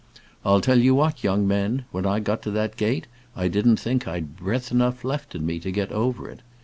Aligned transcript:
I'll 0.43 0.61
tell 0.61 0.79
you 0.79 0.95
what, 0.95 1.23
young 1.23 1.47
men, 1.47 1.85
when 1.91 2.07
I 2.07 2.19
got 2.21 2.41
to 2.41 2.49
that 2.57 2.75
gate 2.75 3.05
I 3.35 3.47
didn't 3.47 3.77
think 3.79 4.07
I'd 4.07 4.35
breath 4.35 4.71
enough 4.71 5.03
left 5.03 5.35
in 5.35 5.45
me 5.45 5.59
to 5.59 5.69
get 5.69 5.91
over 5.91 6.27
it. 6.27 6.39